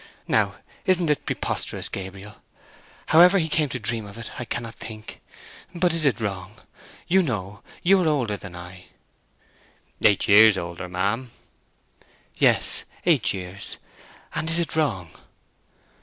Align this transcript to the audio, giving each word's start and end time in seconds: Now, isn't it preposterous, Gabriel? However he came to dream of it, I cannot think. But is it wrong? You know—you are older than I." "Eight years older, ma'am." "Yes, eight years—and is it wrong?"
Now, 0.27 0.55
isn't 0.87 1.11
it 1.11 1.27
preposterous, 1.27 1.87
Gabriel? 1.87 2.37
However 3.09 3.37
he 3.37 3.47
came 3.47 3.69
to 3.69 3.79
dream 3.79 4.07
of 4.07 4.17
it, 4.17 4.31
I 4.39 4.45
cannot 4.45 4.73
think. 4.73 5.21
But 5.75 5.93
is 5.93 6.05
it 6.05 6.19
wrong? 6.19 6.55
You 7.05 7.21
know—you 7.21 8.01
are 8.03 8.07
older 8.07 8.35
than 8.35 8.55
I." 8.55 8.85
"Eight 10.03 10.27
years 10.27 10.57
older, 10.57 10.89
ma'am." 10.89 11.29
"Yes, 12.35 12.83
eight 13.05 13.31
years—and 13.31 14.49
is 14.49 14.57
it 14.57 14.75
wrong?" 14.75 15.11